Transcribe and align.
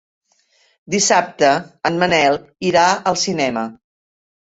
Dissabte 0.93 1.51
en 1.89 1.99
Manel 2.03 2.39
irà 2.71 2.87
al 3.13 3.19
cinema. 3.25 3.67